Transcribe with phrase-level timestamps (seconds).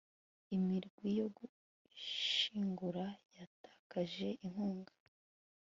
[0.55, 3.05] imirwi yo gushyingura
[3.37, 4.93] yatakaje inkunga